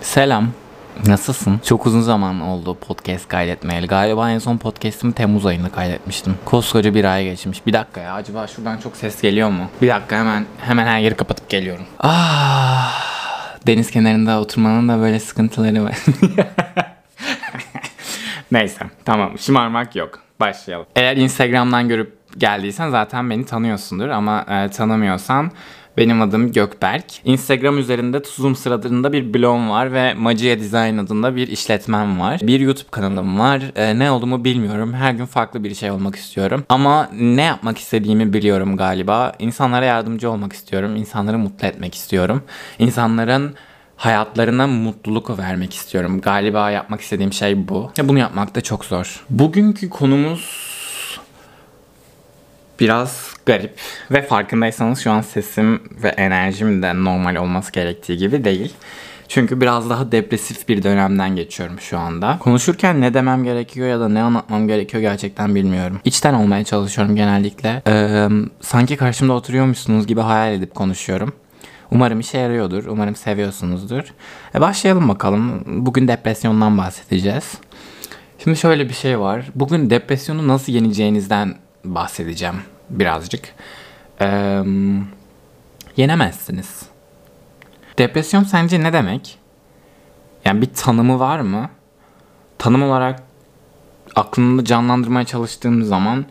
Selam. 0.00 0.48
Nasılsın? 1.06 1.60
Çok 1.64 1.86
uzun 1.86 2.00
zaman 2.00 2.40
oldu 2.40 2.74
podcast 2.74 3.28
kaydetmeyeli. 3.28 3.86
Galiba 3.86 4.30
en 4.30 4.38
son 4.38 4.58
podcast'imi 4.58 5.12
Temmuz 5.12 5.46
ayında 5.46 5.68
kaydetmiştim. 5.68 6.34
Koskoca 6.44 6.94
bir 6.94 7.04
ay 7.04 7.24
geçmiş. 7.24 7.66
Bir 7.66 7.72
dakika 7.72 8.00
ya 8.00 8.14
acaba 8.14 8.46
şuradan 8.46 8.78
çok 8.78 8.96
ses 8.96 9.22
geliyor 9.22 9.50
mu? 9.50 9.62
Bir 9.82 9.88
dakika 9.88 10.18
hemen 10.18 10.46
hemen 10.60 10.86
her 10.86 11.00
yeri 11.00 11.14
kapatıp 11.14 11.48
geliyorum. 11.48 11.84
Ah, 11.98 13.00
deniz 13.66 13.90
kenarında 13.90 14.40
oturmanın 14.40 14.88
da 14.88 14.98
böyle 15.00 15.20
sıkıntıları 15.20 15.84
var. 15.84 15.96
Neyse 18.52 18.84
tamam 19.04 19.38
şımarmak 19.38 19.96
yok. 19.96 20.18
Başlayalım. 20.40 20.86
Eğer 20.96 21.16
Instagram'dan 21.16 21.88
görüp 21.88 22.18
geldiysen 22.38 22.90
zaten 22.90 23.30
beni 23.30 23.46
tanıyorsundur 23.46 24.08
ama 24.08 24.46
e, 24.48 24.68
tanımıyorsan 24.68 25.50
benim 26.00 26.22
adım 26.22 26.52
Gökberk. 26.52 27.04
Instagram 27.24 27.78
üzerinde 27.78 28.22
Tuzum 28.22 28.56
Sıralarında 28.56 29.12
bir 29.12 29.34
blogum 29.34 29.70
var 29.70 29.92
ve 29.92 30.14
Magia 30.14 30.58
Design 30.58 30.98
adında 30.98 31.36
bir 31.36 31.48
işletmem 31.48 32.20
var. 32.20 32.40
Bir 32.42 32.60
YouTube 32.60 32.90
kanalım 32.90 33.38
var. 33.38 33.62
E, 33.76 33.98
ne 33.98 34.10
olduğumu 34.10 34.44
bilmiyorum. 34.44 34.94
Her 34.94 35.12
gün 35.12 35.26
farklı 35.26 35.64
bir 35.64 35.74
şey 35.74 35.90
olmak 35.90 36.16
istiyorum. 36.16 36.64
Ama 36.68 37.10
ne 37.12 37.42
yapmak 37.42 37.78
istediğimi 37.78 38.32
biliyorum 38.32 38.76
galiba. 38.76 39.32
İnsanlara 39.38 39.84
yardımcı 39.84 40.30
olmak 40.30 40.52
istiyorum. 40.52 40.96
İnsanları 40.96 41.38
mutlu 41.38 41.66
etmek 41.66 41.94
istiyorum. 41.94 42.42
İnsanların 42.78 43.54
hayatlarına 43.96 44.66
mutluluk 44.66 45.38
vermek 45.38 45.74
istiyorum. 45.74 46.20
Galiba 46.20 46.70
yapmak 46.70 47.00
istediğim 47.00 47.32
şey 47.32 47.68
bu. 47.68 47.90
Bunu 48.04 48.18
yapmak 48.18 48.54
da 48.54 48.60
çok 48.60 48.84
zor. 48.84 49.24
Bugünkü 49.30 49.90
konumuz 49.90 50.69
biraz 52.80 53.34
garip 53.46 53.74
ve 54.10 54.22
farkındaysanız 54.22 55.00
şu 55.00 55.10
an 55.10 55.20
sesim 55.20 55.82
ve 56.02 56.08
enerjim 56.08 56.82
de 56.82 57.04
normal 57.04 57.36
olması 57.36 57.72
gerektiği 57.72 58.18
gibi 58.18 58.44
değil. 58.44 58.74
Çünkü 59.28 59.60
biraz 59.60 59.90
daha 59.90 60.12
depresif 60.12 60.68
bir 60.68 60.82
dönemden 60.82 61.36
geçiyorum 61.36 61.80
şu 61.80 61.98
anda. 61.98 62.38
Konuşurken 62.40 63.00
ne 63.00 63.14
demem 63.14 63.44
gerekiyor 63.44 63.88
ya 63.88 64.00
da 64.00 64.08
ne 64.08 64.22
anlatmam 64.22 64.68
gerekiyor 64.68 65.00
gerçekten 65.00 65.54
bilmiyorum. 65.54 66.00
İçten 66.04 66.34
olmaya 66.34 66.64
çalışıyorum 66.64 67.16
genellikle. 67.16 67.82
Ee, 67.86 68.28
sanki 68.60 68.96
karşımda 68.96 69.32
oturuyormuşsunuz 69.32 70.06
gibi 70.06 70.20
hayal 70.20 70.54
edip 70.54 70.74
konuşuyorum. 70.74 71.32
Umarım 71.90 72.20
işe 72.20 72.38
yarıyordur. 72.38 72.86
Umarım 72.86 73.16
seviyorsunuzdur. 73.16 74.04
E 74.54 74.60
başlayalım 74.60 75.08
bakalım. 75.08 75.64
Bugün 75.66 76.08
depresyondan 76.08 76.78
bahsedeceğiz. 76.78 77.58
Şimdi 78.44 78.56
şöyle 78.56 78.88
bir 78.88 78.94
şey 78.94 79.20
var. 79.20 79.50
Bugün 79.54 79.90
depresyonu 79.90 80.48
nasıl 80.48 80.72
yeneceğinizden 80.72 81.54
bahsedeceğim 81.84 82.62
birazcık. 82.90 83.54
Ee, 84.20 84.62
yenemezsiniz. 85.96 86.82
Depresyon 87.98 88.42
sence 88.42 88.82
ne 88.82 88.92
demek? 88.92 89.38
Yani 90.44 90.62
bir 90.62 90.74
tanımı 90.74 91.18
var 91.18 91.40
mı? 91.40 91.70
Tanım 92.58 92.82
olarak 92.82 93.22
aklımda 94.14 94.64
canlandırmaya 94.64 95.26
çalıştığım 95.26 95.84
zaman 95.84 96.24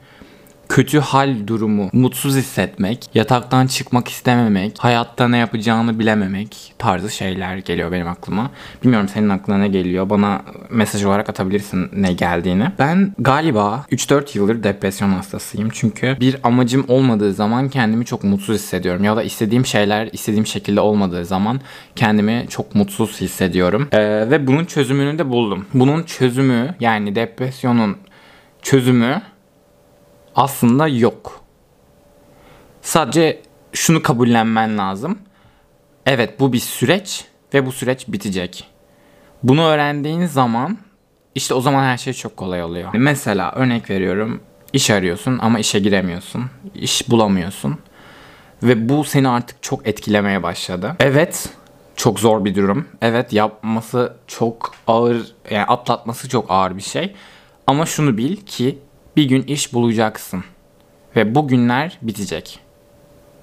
kötü 0.80 0.99
hal 0.99 1.47
durumu, 1.47 1.89
mutsuz 1.94 2.35
hissetmek, 2.35 3.09
yataktan 3.13 3.67
çıkmak 3.67 4.08
istememek, 4.08 4.75
hayatta 4.80 5.27
ne 5.27 5.38
yapacağını 5.38 5.99
bilememek 5.99 6.73
tarzı 6.77 7.09
şeyler 7.09 7.58
geliyor 7.58 7.91
benim 7.91 8.08
aklıma. 8.08 8.52
Bilmiyorum 8.83 9.09
senin 9.13 9.30
aklına 9.30 9.58
ne 9.58 9.67
geliyor. 9.67 10.09
Bana 10.09 10.41
mesaj 10.69 11.03
olarak 11.03 11.30
atabilirsin 11.30 11.89
ne 11.94 12.13
geldiğini. 12.13 12.71
Ben 12.80 13.13
galiba 13.19 13.86
3-4 13.91 14.38
yıldır 14.38 14.63
depresyon 14.63 15.09
hastasıyım. 15.09 15.69
Çünkü 15.73 16.17
bir 16.19 16.36
amacım 16.44 16.86
olmadığı 16.88 17.33
zaman 17.33 17.69
kendimi 17.69 18.05
çok 18.05 18.23
mutsuz 18.23 18.55
hissediyorum. 18.55 19.03
Ya 19.03 19.16
da 19.16 19.23
istediğim 19.23 19.66
şeyler 19.66 20.09
istediğim 20.14 20.45
şekilde 20.45 20.81
olmadığı 20.81 21.25
zaman 21.25 21.61
kendimi 21.95 22.45
çok 22.49 22.75
mutsuz 22.75 23.21
hissediyorum. 23.21 23.88
Ee, 23.91 23.99
ve 24.30 24.47
bunun 24.47 24.66
çözümünü 24.66 25.19
de 25.19 25.30
buldum. 25.30 25.66
Bunun 25.73 26.03
çözümü 26.03 26.75
yani 26.80 27.16
depresyonun 27.16 27.97
çözümü 28.61 29.21
aslında 30.39 30.87
yok. 30.87 31.41
Sadece 32.81 33.41
şunu 33.73 34.03
kabullenmen 34.03 34.77
lazım. 34.77 35.19
Evet 36.05 36.39
bu 36.39 36.53
bir 36.53 36.59
süreç 36.59 37.25
ve 37.53 37.65
bu 37.65 37.71
süreç 37.71 38.08
bitecek. 38.08 38.67
Bunu 39.43 39.64
öğrendiğin 39.64 40.25
zaman 40.25 40.77
işte 41.36 41.53
o 41.53 41.61
zaman 41.61 41.83
her 41.83 41.97
şey 41.97 42.14
çok 42.14 42.37
kolay 42.37 42.64
oluyor. 42.64 42.89
Mesela 42.93 43.52
örnek 43.52 43.89
veriyorum 43.89 44.41
iş 44.73 44.89
arıyorsun 44.89 45.39
ama 45.41 45.59
işe 45.59 45.80
giremiyorsun. 45.80 46.45
İş 46.75 47.09
bulamıyorsun. 47.09 47.80
Ve 48.64 48.89
bu 48.89 49.03
seni 49.03 49.30
artık 49.30 49.64
çok 49.64 49.87
etkilemeye 49.87 50.43
başladı. 50.43 50.95
Evet 50.99 51.49
çok 51.95 52.19
zor 52.19 52.45
bir 52.45 52.55
durum. 52.55 52.87
Evet 53.02 53.33
yapması 53.33 54.14
çok 54.27 54.71
ağır 54.87 55.35
yani 55.52 55.65
atlatması 55.65 56.30
çok 56.30 56.45
ağır 56.52 56.77
bir 56.77 56.81
şey. 56.81 57.15
Ama 57.67 57.85
şunu 57.85 58.17
bil 58.17 58.35
ki 58.35 58.80
bir 59.19 59.23
gün 59.23 59.43
iş 59.43 59.73
bulacaksın. 59.73 60.43
Ve 61.15 61.35
bu 61.35 61.47
günler 61.47 61.97
bitecek. 62.02 62.59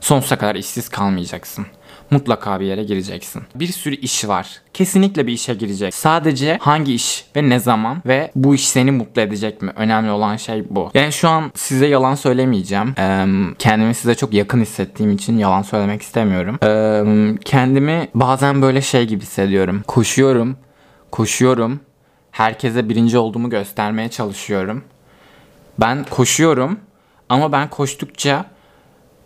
Sonsuza 0.00 0.38
kadar 0.38 0.54
işsiz 0.54 0.88
kalmayacaksın. 0.88 1.66
Mutlaka 2.10 2.60
bir 2.60 2.66
yere 2.66 2.84
gireceksin. 2.84 3.42
Bir 3.54 3.66
sürü 3.66 3.94
iş 3.94 4.28
var. 4.28 4.60
Kesinlikle 4.74 5.26
bir 5.26 5.32
işe 5.32 5.54
girecek. 5.54 5.94
Sadece 5.94 6.58
hangi 6.60 6.94
iş 6.94 7.24
ve 7.36 7.48
ne 7.48 7.58
zaman 7.58 8.02
ve 8.06 8.30
bu 8.36 8.54
iş 8.54 8.68
seni 8.68 8.90
mutlu 8.90 9.22
edecek 9.22 9.62
mi? 9.62 9.72
Önemli 9.76 10.10
olan 10.10 10.36
şey 10.36 10.64
bu. 10.70 10.90
Yani 10.94 11.12
şu 11.12 11.28
an 11.28 11.52
size 11.54 11.86
yalan 11.86 12.14
söylemeyeceğim. 12.14 12.94
Ee, 12.98 13.26
kendimi 13.58 13.94
size 13.94 14.14
çok 14.14 14.32
yakın 14.32 14.60
hissettiğim 14.60 15.12
için 15.12 15.38
yalan 15.38 15.62
söylemek 15.62 16.02
istemiyorum. 16.02 16.58
Ee, 16.64 17.38
kendimi 17.44 18.08
bazen 18.14 18.62
böyle 18.62 18.82
şey 18.82 19.06
gibi 19.06 19.22
hissediyorum. 19.22 19.82
Koşuyorum, 19.86 20.56
koşuyorum. 21.10 21.80
Herkese 22.30 22.88
birinci 22.88 23.18
olduğumu 23.18 23.50
göstermeye 23.50 24.08
çalışıyorum. 24.08 24.84
Ben 25.80 26.04
koşuyorum 26.04 26.80
ama 27.28 27.52
ben 27.52 27.70
koştukça 27.70 28.44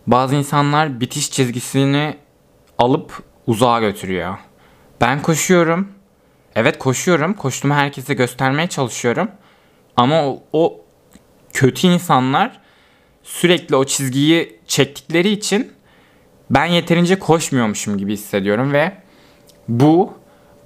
bazı 0.06 0.34
insanlar 0.34 1.00
bitiş 1.00 1.30
çizgisini 1.30 2.16
alıp 2.78 3.22
uzağa 3.46 3.80
götürüyor. 3.80 4.38
Ben 5.00 5.22
koşuyorum. 5.22 5.88
Evet 6.56 6.78
koşuyorum. 6.78 7.34
Koştuğumu 7.34 7.74
herkese 7.74 8.14
göstermeye 8.14 8.68
çalışıyorum. 8.68 9.30
Ama 9.96 10.26
o, 10.26 10.42
o 10.52 10.80
kötü 11.52 11.86
insanlar 11.86 12.60
sürekli 13.22 13.76
o 13.76 13.84
çizgiyi 13.84 14.60
çektikleri 14.66 15.30
için 15.30 15.72
ben 16.50 16.64
yeterince 16.64 17.18
koşmuyormuşum 17.18 17.98
gibi 17.98 18.12
hissediyorum 18.12 18.72
ve 18.72 18.92
bu 19.68 20.14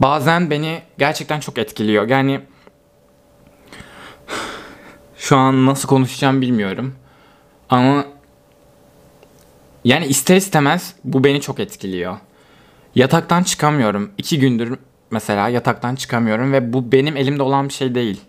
bazen 0.01 0.51
beni 0.51 0.83
gerçekten 0.99 1.41
çok 1.41 1.59
etkiliyor. 1.59 2.09
Yani 2.09 2.41
şu 5.25 5.37
an 5.37 5.67
nasıl 5.67 5.89
konuşacağım 5.89 6.41
bilmiyorum. 6.41 6.95
Ama 7.69 8.05
yani 9.85 10.07
ister 10.07 10.37
istemez 10.37 10.95
bu 11.05 11.25
beni 11.25 11.41
çok 11.41 11.61
etkiliyor. 11.61 12.17
Yataktan 12.95 13.43
çıkamıyorum. 13.43 14.11
İki 14.19 14.39
gündür 14.39 14.79
mesela 15.11 15.49
yataktan 15.49 15.95
çıkamıyorum 15.95 16.53
ve 16.53 16.73
bu 16.73 16.93
benim 16.93 17.17
elimde 17.17 17.43
olan 17.43 17.69
bir 17.69 17.73
şey 17.73 17.95
değil. 17.95 18.21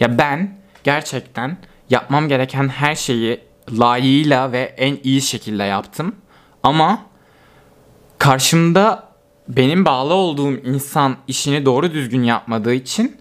Ya 0.00 0.18
ben 0.18 0.58
gerçekten 0.84 1.56
yapmam 1.90 2.28
gereken 2.28 2.68
her 2.68 2.94
şeyi 2.94 3.40
layığıyla 3.78 4.52
ve 4.52 4.74
en 4.76 4.98
iyi 5.04 5.22
şekilde 5.22 5.62
yaptım. 5.62 6.16
Ama 6.62 7.02
karşımda 8.18 9.08
benim 9.48 9.84
bağlı 9.84 10.14
olduğum 10.14 10.52
insan 10.52 11.16
işini 11.28 11.66
doğru 11.66 11.92
düzgün 11.92 12.22
yapmadığı 12.22 12.74
için 12.74 13.16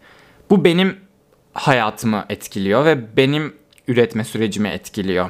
bu 0.50 0.64
benim 0.64 1.11
hayatımı 1.54 2.26
etkiliyor 2.30 2.86
ve 2.86 3.18
benim 3.18 3.56
üretme 3.88 4.24
sürecimi 4.24 4.70
etkiliyor. 4.70 5.30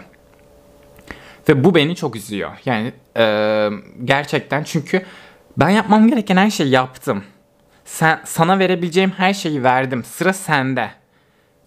Ve 1.49 1.63
bu 1.63 1.75
beni 1.75 1.95
çok 1.95 2.15
üzüyor. 2.15 2.51
Yani 2.65 2.93
e, 3.17 3.69
gerçekten 4.05 4.63
çünkü 4.63 5.05
ben 5.57 5.69
yapmam 5.69 6.07
gereken 6.07 6.37
her 6.37 6.49
şeyi 6.49 6.69
yaptım. 6.69 7.23
Sen, 7.85 8.21
sana 8.25 8.59
verebileceğim 8.59 9.11
her 9.17 9.33
şeyi 9.33 9.63
verdim. 9.63 10.03
Sıra 10.03 10.33
sende. 10.33 10.91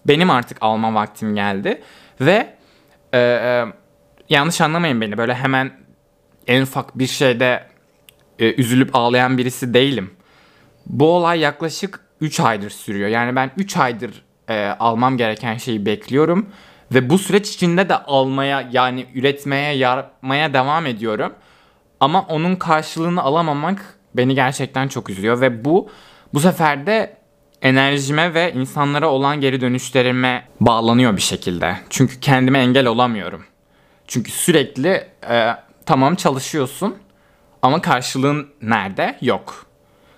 Benim 0.07 0.31
artık 0.31 0.59
alma 0.61 0.95
vaktim 0.95 1.35
geldi. 1.35 1.83
Ve 2.21 2.55
e, 3.15 3.65
yanlış 4.29 4.61
anlamayın 4.61 5.01
beni. 5.01 5.19
Böyle 5.19 5.35
hemen 5.35 5.73
en 6.47 6.63
ufak 6.63 6.99
bir 6.99 7.07
şeyde 7.07 7.67
e, 8.39 8.55
üzülüp 8.55 8.97
ağlayan 8.97 9.39
birisi 9.39 9.75
değilim. 9.75 10.11
Bu 10.87 11.09
olay 11.09 11.41
yaklaşık 11.41 12.01
3 12.21 12.41
aydır 12.41 12.71
sürüyor. 12.71 13.09
Yani 13.09 13.37
ben 13.37 13.51
3 13.57 13.77
aydır 13.77 14.24
e, 14.49 14.67
almam 14.81 15.17
gereken 15.17 15.57
şeyi 15.57 15.87
bekliyorum. 15.87 16.47
Ve 16.95 17.11
bu 17.11 17.19
süreç 17.19 17.51
içinde 17.55 17.89
de 17.89 17.97
almaya 17.97 18.69
yani 18.73 19.07
üretmeye, 19.15 19.77
yapmaya 19.77 20.55
devam 20.55 20.87
ediyorum. 20.87 21.33
Ama 22.01 22.23
onun 22.23 22.57
karşılığını 22.57 23.23
alamamak 23.23 23.99
beni 24.15 24.35
gerçekten 24.35 24.89
çok 24.89 25.11
üzüyor. 25.11 25.41
Ve 25.41 25.65
bu 25.65 25.91
bu 26.35 26.41
sefer 26.41 26.87
de 26.87 27.17
enerjime 27.63 28.35
ve 28.35 28.53
insanlara 28.53 29.09
olan 29.09 29.41
geri 29.41 29.61
dönüşlerime 29.61 30.49
bağlanıyor 30.61 31.17
bir 31.17 31.23
şekilde. 31.23 31.77
Çünkü 31.91 32.21
kendime 32.21 32.59
engel 32.59 32.87
olamıyorum. 32.87 33.45
Çünkü 34.09 34.31
sürekli 34.31 35.07
e, 35.31 35.57
tamam 35.87 36.15
çalışıyorsun 36.15 36.97
ama 37.63 37.81
karşılığın 37.81 38.49
nerede? 38.63 39.19
Yok. 39.21 39.67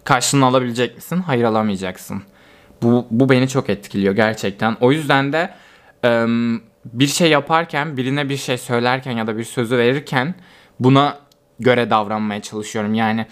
karşılığını 0.05 0.46
alabilecek 0.46 0.96
misin? 0.96 1.23
Hayır 1.26 1.44
alamayacaksın. 1.44 2.23
Bu, 2.87 3.06
bu 3.11 3.29
beni 3.29 3.49
çok 3.49 3.71
etkiliyor 3.71 4.15
gerçekten. 4.15 4.77
O 4.81 4.93
yüzden 4.93 5.33
de 5.33 5.50
e, 6.05 6.27
bir 6.85 7.06
şey 7.06 7.31
yaparken, 7.31 7.97
birine 7.97 8.29
bir 8.29 8.37
şey 8.37 8.59
söylerken 8.59 9.12
ya 9.12 9.27
da 9.27 9.38
bir 9.38 9.44
sözü 9.44 9.79
verirken 9.79 10.35
buna 10.81 11.19
göre 11.61 11.91
davranmaya 11.91 12.43
çalışıyorum. 12.43 12.94
Yani 12.94 13.27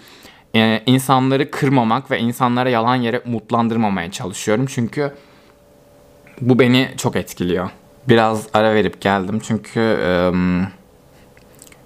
e, 0.55 0.83
insanları 0.85 1.51
kırmamak 1.51 2.11
ve 2.11 2.19
insanlara 2.19 2.69
yalan 2.69 2.95
yere 2.95 3.19
umutlandırmamaya 3.19 4.11
çalışıyorum. 4.11 4.65
Çünkü 4.65 5.13
bu 6.41 6.59
beni 6.59 6.89
çok 6.97 7.15
etkiliyor. 7.15 7.69
Biraz 8.09 8.47
ara 8.53 8.75
verip 8.75 9.01
geldim 9.01 9.41
çünkü 9.47 9.79
e, 9.79 10.31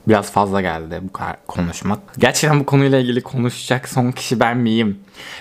biraz 0.07 0.31
fazla 0.31 0.61
geldi 0.61 0.99
bu 1.01 1.13
kadar 1.13 1.35
konuşmak. 1.47 1.99
Gerçekten 2.17 2.59
bu 2.59 2.65
konuyla 2.65 2.99
ilgili 2.99 3.21
konuşacak 3.21 3.89
son 3.89 4.11
kişi 4.11 4.39
ben 4.39 4.57
miyim? 4.57 4.99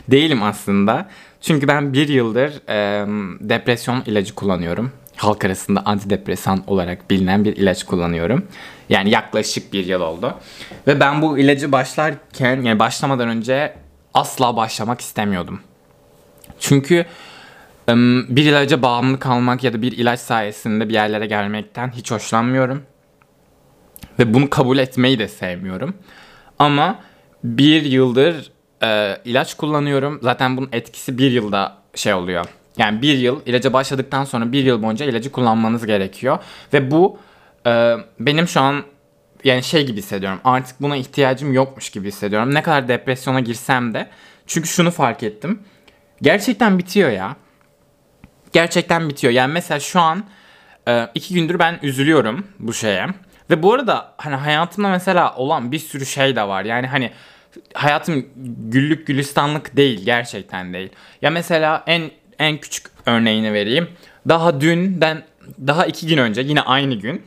Değilim 0.09 0.43
aslında. 0.43 1.09
Çünkü 1.41 1.69
ben 1.69 1.93
bir 1.93 2.09
yıldır 2.09 2.69
e, 2.69 3.07
depresyon 3.41 4.03
ilacı 4.07 4.35
kullanıyorum. 4.35 4.93
Halk 5.17 5.45
arasında 5.45 5.83
antidepresan 5.85 6.63
olarak 6.67 7.11
bilinen 7.11 7.45
bir 7.45 7.57
ilaç 7.57 7.85
kullanıyorum. 7.85 8.47
Yani 8.89 9.11
yaklaşık 9.11 9.73
bir 9.73 9.87
yıl 9.87 10.01
oldu. 10.01 10.35
Ve 10.87 11.01
ben 11.01 11.23
bu 11.23 11.39
ilacı 11.39 11.73
başlarken 11.73 12.63
yani 12.63 12.79
başlamadan 12.79 13.29
önce 13.29 13.75
asla 14.15 14.57
başlamak 14.57 15.01
istemiyordum. 15.01 15.61
Çünkü 16.61 17.07
bir 18.29 18.45
ilaca 18.45 18.83
bağımlı 18.83 19.19
kalmak 19.19 19.65
ya 19.65 19.73
da 19.73 19.83
bir 19.83 19.93
ilaç 19.93 20.21
sayesinde 20.21 20.89
bir 20.89 20.95
yerlere 20.95 21.27
gelmekten 21.27 21.91
hiç 21.91 22.11
hoşlanmıyorum. 22.11 22.83
Ve 24.19 24.35
bunu 24.35 24.51
kabul 24.51 24.79
etmeyi 24.79 25.19
de 25.19 25.29
sevmiyorum. 25.29 25.95
Ama 26.59 26.99
bir 27.45 27.83
yıldır 27.83 28.53
e, 28.83 29.17
ilaç 29.25 29.55
kullanıyorum. 29.55 30.19
Zaten 30.23 30.57
bunun 30.57 30.69
etkisi 30.73 31.19
bir 31.19 31.31
yılda 31.31 31.77
şey 31.95 32.15
oluyor. 32.15 32.45
Yani 32.79 33.03
bir 33.03 33.19
yıl 33.19 33.41
ilaca 33.47 33.73
başladıktan 33.73 34.25
sonra 34.25 34.53
bir 34.53 34.65
yıl 34.65 34.83
boyunca 34.83 35.07
ilacı 35.07 35.33
kullanmanız 35.33 35.87
gerekiyor. 35.87 36.39
Ve 36.73 36.91
bu 36.91 37.19
e, 37.67 37.97
benim 38.21 38.49
şu 38.49 38.61
an 38.61 38.83
yani 39.45 39.63
şey 39.63 39.87
gibi 39.87 39.99
hissediyorum. 39.99 40.41
Artık 40.45 40.83
buna 40.83 40.97
ihtiyacım 40.97 41.53
yokmuş 41.53 41.91
gibi 41.91 42.09
hissediyorum. 42.09 42.55
Ne 42.55 42.63
kadar 42.63 42.89
depresyona 42.89 43.41
girsem 43.41 43.95
de. 43.95 44.09
Çünkü 44.47 44.69
şunu 44.69 44.91
fark 44.91 45.23
ettim. 45.23 45.63
Gerçekten 46.23 46.79
bitiyor 46.79 47.11
ya. 47.11 47.37
Gerçekten 48.53 49.09
bitiyor. 49.09 49.33
Yani 49.33 49.53
mesela 49.53 49.81
şu 49.81 50.01
an 50.01 50.25
e, 50.89 51.09
iki 51.15 51.35
gündür 51.35 51.59
ben 51.59 51.79
üzülüyorum 51.83 52.47
bu 52.59 52.73
şeye. 52.73 53.07
Ve 53.51 53.63
bu 53.63 53.75
arada 53.75 54.15
hani 54.17 54.35
hayatımda 54.35 54.89
mesela 54.89 55.35
olan 55.37 55.73
bir 55.73 55.79
sürü 55.79 56.07
şey 56.07 56.37
de 56.37 56.43
var. 56.43 56.65
Yani 56.65 56.87
hani 56.87 57.11
hayatım 57.75 58.27
güllük 58.71 59.07
gülistanlık 59.07 59.77
değil 59.77 60.05
gerçekten 60.05 60.73
değil. 60.73 60.91
Ya 61.23 61.31
mesela 61.31 61.85
en 61.87 62.11
en 62.39 62.59
küçük 62.59 62.87
örneğini 63.07 63.53
vereyim. 63.53 63.89
Daha 64.29 64.61
dünden 64.61 65.25
daha 65.67 65.87
iki 65.87 66.07
gün 66.07 66.19
önce 66.19 66.41
yine 66.41 66.61
aynı 66.61 66.95
gün 66.95 67.23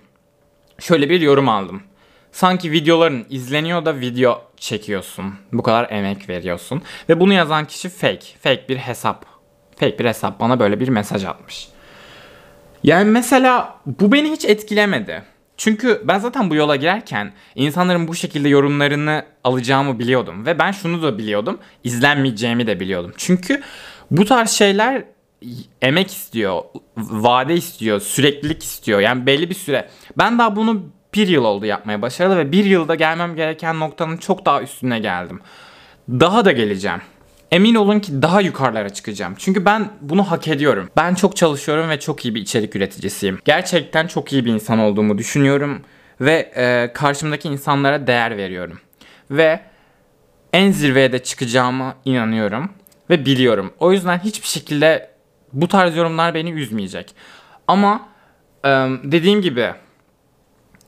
şöyle 0.79 1.09
bir 1.09 1.21
yorum 1.21 1.49
aldım. 1.49 1.83
Sanki 2.31 2.71
videoların 2.71 3.25
izleniyor 3.29 3.85
da 3.85 3.99
video 3.99 4.41
çekiyorsun. 4.57 5.33
Bu 5.53 5.63
kadar 5.63 5.91
emek 5.91 6.29
veriyorsun. 6.29 6.81
Ve 7.09 7.19
bunu 7.19 7.33
yazan 7.33 7.65
kişi 7.65 7.89
fake. 7.89 8.25
Fake 8.41 8.65
bir 8.69 8.77
hesap. 8.77 9.25
Fake 9.75 9.99
bir 9.99 10.05
hesap 10.05 10.39
bana 10.39 10.59
böyle 10.59 10.79
bir 10.79 10.87
mesaj 10.87 11.25
atmış. 11.25 11.67
Yani 12.83 13.09
mesela 13.11 13.75
bu 13.85 14.11
beni 14.11 14.31
hiç 14.31 14.45
etkilemedi. 14.45 15.23
Çünkü 15.63 16.01
ben 16.03 16.19
zaten 16.19 16.49
bu 16.49 16.55
yola 16.55 16.75
girerken 16.75 17.31
insanların 17.55 18.07
bu 18.07 18.15
şekilde 18.15 18.49
yorumlarını 18.49 19.25
alacağımı 19.43 19.99
biliyordum. 19.99 20.45
Ve 20.45 20.59
ben 20.59 20.71
şunu 20.71 21.03
da 21.03 21.17
biliyordum. 21.17 21.59
izlenmeyeceğimi 21.83 22.67
de 22.67 22.79
biliyordum. 22.79 23.13
Çünkü 23.17 23.61
bu 24.11 24.25
tarz 24.25 24.49
şeyler 24.49 25.03
emek 25.81 26.11
istiyor, 26.11 26.61
vade 26.97 27.53
istiyor, 27.53 27.99
süreklilik 27.99 28.63
istiyor. 28.63 28.99
Yani 28.99 29.25
belli 29.25 29.49
bir 29.49 29.55
süre. 29.55 29.89
Ben 30.17 30.39
daha 30.39 30.55
bunu 30.55 30.83
bir 31.13 31.27
yıl 31.27 31.43
oldu 31.43 31.65
yapmaya 31.65 32.01
başarılı 32.01 32.37
ve 32.37 32.51
bir 32.51 32.65
yılda 32.65 32.95
gelmem 32.95 33.35
gereken 33.35 33.79
noktanın 33.79 34.17
çok 34.17 34.45
daha 34.45 34.61
üstüne 34.61 34.99
geldim. 34.99 35.41
Daha 36.09 36.45
da 36.45 36.51
geleceğim. 36.51 37.01
Emin 37.51 37.75
olun 37.75 37.99
ki 37.99 38.21
daha 38.21 38.41
yukarılara 38.41 38.89
çıkacağım. 38.89 39.35
Çünkü 39.37 39.65
ben 39.65 39.89
bunu 40.01 40.31
hak 40.31 40.47
ediyorum. 40.47 40.89
Ben 40.97 41.15
çok 41.15 41.35
çalışıyorum 41.35 41.89
ve 41.89 41.99
çok 41.99 42.25
iyi 42.25 42.35
bir 42.35 42.41
içerik 42.41 42.75
üreticisiyim. 42.75 43.39
Gerçekten 43.45 44.07
çok 44.07 44.33
iyi 44.33 44.45
bir 44.45 44.53
insan 44.53 44.79
olduğumu 44.79 45.17
düşünüyorum 45.17 45.81
ve 46.21 46.51
e, 46.55 46.93
karşımdaki 46.93 47.47
insanlara 47.49 48.07
değer 48.07 48.37
veriyorum. 48.37 48.79
Ve 49.31 49.59
en 50.53 50.71
zirveye 50.71 51.11
de 51.11 51.23
çıkacağıma 51.23 51.95
inanıyorum 52.05 52.69
ve 53.09 53.25
biliyorum. 53.25 53.73
O 53.79 53.91
yüzden 53.91 54.19
hiçbir 54.19 54.47
şekilde 54.47 55.11
bu 55.53 55.67
tarz 55.67 55.95
yorumlar 55.95 56.33
beni 56.33 56.51
üzmeyecek. 56.51 57.15
Ama 57.67 58.07
e, 58.65 58.69
dediğim 59.03 59.41
gibi 59.41 59.71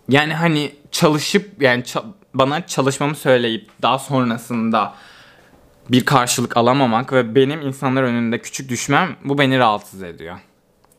yani 0.09 0.33
hani 0.33 0.71
çalışıp 0.91 1.61
yani 1.61 1.81
ça- 1.81 2.05
bana 2.33 2.67
çalışmamı 2.67 3.15
söyleyip 3.15 3.69
daha 3.81 3.99
sonrasında 3.99 4.93
bir 5.89 6.05
karşılık 6.05 6.57
alamamak 6.57 7.13
ve 7.13 7.35
benim 7.35 7.61
insanlar 7.61 8.03
önünde 8.03 8.39
küçük 8.39 8.69
düşmem 8.69 9.15
bu 9.23 9.37
beni 9.37 9.59
rahatsız 9.59 10.03
ediyor. 10.03 10.37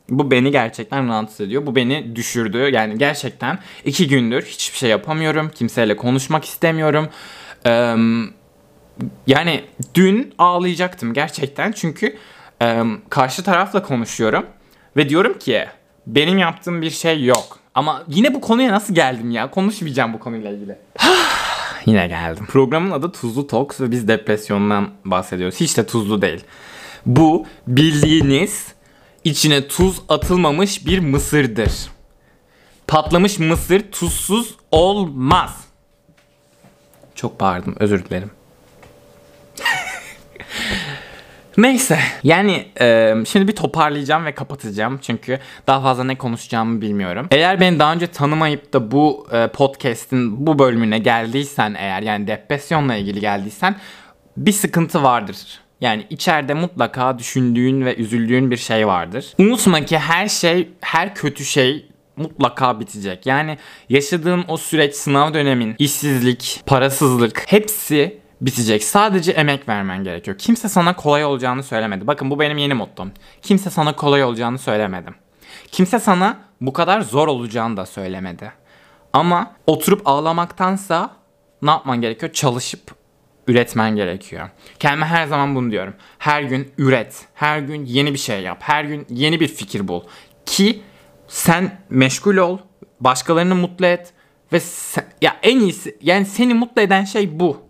Bu 0.08 0.31
beni 0.31 0.50
gerçekten 0.50 1.08
rahatsız 1.08 1.40
ediyor. 1.40 1.66
Bu 1.66 1.76
beni 1.76 2.16
düşürdü. 2.16 2.58
Yani 2.58 2.98
gerçekten 2.98 3.58
iki 3.84 4.08
gündür 4.08 4.42
hiçbir 4.42 4.78
şey 4.78 4.90
yapamıyorum. 4.90 5.50
Kimseyle 5.54 5.96
konuşmak 5.96 6.44
istemiyorum. 6.44 7.08
Ee, 7.66 7.96
yani 9.26 9.64
dün 9.94 10.34
ağlayacaktım 10.38 11.12
gerçekten. 11.12 11.72
Çünkü 11.72 12.16
e, 12.62 12.82
karşı 13.10 13.44
tarafla 13.44 13.82
konuşuyorum. 13.82 14.46
Ve 14.96 15.08
diyorum 15.08 15.38
ki 15.38 15.66
benim 16.06 16.38
yaptığım 16.38 16.82
bir 16.82 16.90
şey 16.90 17.25
yok. 17.25 17.58
Ama 17.75 18.04
yine 18.08 18.34
bu 18.34 18.40
konuya 18.40 18.72
nasıl 18.72 18.94
geldim 18.94 19.30
ya? 19.30 19.50
Konuşmayacağım 19.50 20.12
bu 20.12 20.19
konuyla 20.19 20.50
ilgili. 20.50 20.78
Yine 21.86 22.06
geldim. 22.06 22.46
Programın 22.46 22.90
adı 22.90 23.12
Tuzlu 23.12 23.46
Talks 23.46 23.81
ve 23.81 23.90
biz 23.90 24.08
depresyondan 24.08 24.90
bahsediyoruz. 25.04 25.60
Hiç 25.60 25.76
de 25.76 25.86
tuzlu 25.86 26.22
değil. 26.22 26.44
Bu 27.06 27.46
bildiğiniz 27.66 28.75
içine 29.25 29.69
tuz 29.69 30.02
atılmamış 30.08 30.86
bir 30.86 30.98
mısırdır. 30.98 31.72
Patlamış 32.86 33.38
mısır 33.38 33.92
tuzsuz 33.92 34.54
olmaz. 34.70 35.64
Çok 37.14 37.40
bağırdım 37.40 37.76
özür 37.78 38.04
dilerim. 38.04 38.30
Neyse 41.58 41.98
yani 42.22 42.66
e, 42.80 43.14
şimdi 43.26 43.49
bir 43.49 43.56
toparlayacağım 43.56 44.25
ve 44.25 44.34
kapatacağım 44.34 44.99
çünkü 45.02 45.38
daha 45.66 45.80
fazla 45.80 46.04
ne 46.04 46.18
konuşacağımı 46.18 46.80
bilmiyorum. 46.80 47.26
Eğer 47.30 47.61
beni 47.61 47.78
daha 47.78 47.92
önce 47.92 48.06
tanımayıp 48.06 48.73
da 48.73 48.90
bu 48.90 49.26
e, 49.32 49.49
podcast'in 49.49 50.46
bu 50.46 50.58
bölümüne 50.58 50.99
geldiysen 50.99 51.75
eğer 51.78 52.02
yani 52.02 52.26
depresyonla 52.26 52.94
ilgili 52.94 53.20
geldiysen 53.20 53.76
bir 54.37 54.52
sıkıntı 54.52 55.02
vardır. 55.02 55.37
Yani 55.80 56.06
içeride 56.11 56.54
mutlaka 56.54 57.18
düşündüğün 57.18 57.84
ve 57.84 57.96
üzüldüğün 57.96 58.50
bir 58.50 58.56
şey 58.56 58.87
vardır. 58.87 59.26
Unutma 59.38 59.84
ki 59.84 59.99
her 59.99 60.28
şey, 60.28 60.68
her 60.80 61.14
kötü 61.14 61.44
şey 61.44 61.87
mutlaka 62.16 62.80
bitecek. 62.80 63.26
Yani 63.26 63.58
yaşadığın 63.88 64.44
o 64.49 64.56
süreç, 64.56 64.94
sınav 64.94 65.34
dönemin, 65.34 65.75
işsizlik, 65.78 66.62
parasızlık 66.66 67.44
hepsi 67.46 68.24
bitecek. 68.41 68.85
Sadece 68.85 69.33
emek 69.33 69.69
vermen 69.69 70.05
gerekiyor. 70.05 70.38
Kimse 70.38 70.69
sana 70.69 70.97
kolay 70.97 71.25
olacağını 71.25 71.62
söylemedi. 71.62 72.07
Bakın 72.07 72.31
bu 72.31 72.41
benim 72.41 72.59
yeni 72.59 72.75
mottom. 72.75 73.12
Kimse 73.43 73.71
sana 73.71 73.97
kolay 73.97 74.25
olacağını 74.25 74.59
söylemedim. 74.59 75.14
Kimse 75.73 75.99
sana 75.99 76.37
bu 76.61 76.73
kadar 76.73 77.00
zor 77.00 77.29
olacağını 77.29 77.76
da 77.76 77.87
söylemedi. 77.87 78.53
Ama 79.12 79.53
oturup 79.67 80.03
ağlamaktansa 80.05 81.11
ne 81.62 81.71
yapman 81.71 82.00
gerekiyor? 82.00 82.33
Çalışıp 82.33 82.81
üretmen 83.47 83.97
gerekiyor. 83.97 84.49
Kendime 84.79 85.07
her 85.07 85.26
zaman 85.26 85.55
bunu 85.55 85.71
diyorum. 85.71 85.95
Her 86.19 86.43
gün 86.43 86.73
üret. 86.79 87.26
Her 87.35 87.59
gün 87.59 87.85
yeni 87.85 88.12
bir 88.12 88.19
şey 88.19 88.43
yap. 88.43 88.59
Her 88.61 88.85
gün 88.85 89.07
yeni 89.11 89.41
bir 89.41 89.49
fikir 89.49 89.88
bul. 89.88 90.03
Ki 90.47 90.83
sen 91.29 91.79
meşgul 91.91 92.37
ol. 92.37 92.59
Başkalarını 93.00 93.55
mutlu 93.55 93.87
et. 93.87 94.12
Ve 94.53 94.61
sen, 94.61 95.05
ya 95.23 95.37
en 95.43 95.61
iyisi 95.61 95.99
yani 96.00 96.26
seni 96.26 96.55
mutlu 96.55 96.83
eden 96.83 97.05
şey 97.05 97.41
bu. 97.41 97.62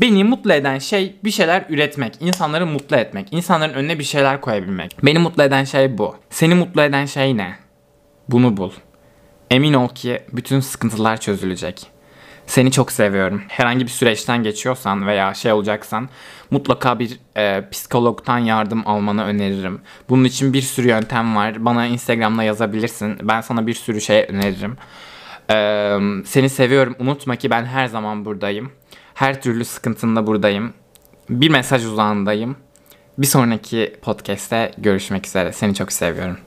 Beni 0.00 0.24
mutlu 0.24 0.52
eden 0.52 0.78
şey 0.78 1.16
bir 1.24 1.30
şeyler 1.30 1.64
üretmek, 1.68 2.16
insanları 2.20 2.66
mutlu 2.66 2.96
etmek, 2.96 3.28
insanların 3.30 3.74
önüne 3.74 3.98
bir 3.98 4.04
şeyler 4.04 4.40
koyabilmek. 4.40 4.96
Beni 5.02 5.18
mutlu 5.18 5.42
eden 5.42 5.64
şey 5.64 5.98
bu. 5.98 6.16
Seni 6.30 6.54
mutlu 6.54 6.82
eden 6.82 7.06
şey 7.06 7.36
ne? 7.36 7.56
Bunu 8.28 8.56
bul. 8.56 8.70
Emin 9.50 9.74
ol 9.74 9.88
ki 9.88 10.22
bütün 10.32 10.60
sıkıntılar 10.60 11.20
çözülecek. 11.20 11.86
Seni 12.46 12.72
çok 12.72 12.92
seviyorum. 12.92 13.42
Herhangi 13.48 13.84
bir 13.84 13.90
süreçten 13.90 14.42
geçiyorsan 14.42 15.06
veya 15.06 15.34
şey 15.34 15.52
olacaksan 15.52 16.08
mutlaka 16.50 16.98
bir 16.98 17.18
e, 17.36 17.70
psikologtan 17.70 18.38
yardım 18.38 18.88
almanı 18.88 19.24
öneririm. 19.24 19.80
Bunun 20.08 20.24
için 20.24 20.52
bir 20.52 20.62
sürü 20.62 20.88
yöntem 20.88 21.36
var. 21.36 21.64
Bana 21.64 21.86
Instagram'da 21.86 22.42
yazabilirsin. 22.42 23.18
Ben 23.22 23.40
sana 23.40 23.66
bir 23.66 23.74
sürü 23.74 24.00
şey 24.00 24.26
öneririm. 24.28 24.76
Ee, 25.50 25.98
seni 26.24 26.48
seviyorum. 26.48 26.96
Unutma 26.98 27.36
ki 27.36 27.50
ben 27.50 27.64
her 27.64 27.86
zaman 27.86 28.24
buradayım. 28.24 28.72
Her 29.18 29.42
türlü 29.42 29.64
sıkıntında 29.64 30.26
buradayım. 30.26 30.72
bir 31.30 31.50
mesaj 31.50 31.86
uzağındayım. 31.86 32.56
Bir 33.18 33.26
sonraki 33.26 33.96
podcast'te 34.02 34.72
görüşmek 34.78 35.26
üzere. 35.26 35.52
Seni 35.52 35.74
çok 35.74 35.92
seviyorum. 35.92 36.38